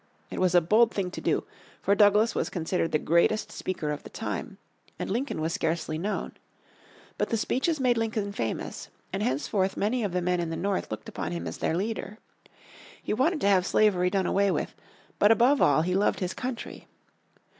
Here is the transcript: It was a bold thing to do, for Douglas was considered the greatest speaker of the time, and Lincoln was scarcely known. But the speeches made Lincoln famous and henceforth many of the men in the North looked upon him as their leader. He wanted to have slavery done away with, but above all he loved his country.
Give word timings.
It 0.31 0.39
was 0.39 0.55
a 0.55 0.61
bold 0.61 0.91
thing 0.91 1.11
to 1.11 1.21
do, 1.21 1.45
for 1.79 1.93
Douglas 1.93 2.33
was 2.33 2.49
considered 2.49 2.91
the 2.91 2.97
greatest 2.97 3.51
speaker 3.51 3.91
of 3.91 4.01
the 4.01 4.09
time, 4.09 4.57
and 4.97 5.11
Lincoln 5.11 5.39
was 5.39 5.53
scarcely 5.53 5.99
known. 5.99 6.31
But 7.19 7.29
the 7.29 7.37
speeches 7.37 7.79
made 7.79 7.99
Lincoln 7.99 8.31
famous 8.31 8.89
and 9.13 9.21
henceforth 9.21 9.77
many 9.77 10.03
of 10.03 10.11
the 10.11 10.23
men 10.23 10.39
in 10.39 10.49
the 10.49 10.57
North 10.57 10.89
looked 10.89 11.07
upon 11.07 11.33
him 11.33 11.45
as 11.45 11.59
their 11.59 11.77
leader. 11.77 12.17
He 12.99 13.13
wanted 13.13 13.41
to 13.41 13.47
have 13.49 13.63
slavery 13.63 14.09
done 14.09 14.25
away 14.25 14.49
with, 14.49 14.73
but 15.19 15.31
above 15.31 15.61
all 15.61 15.83
he 15.83 15.93
loved 15.93 16.19
his 16.19 16.33
country. 16.33 16.87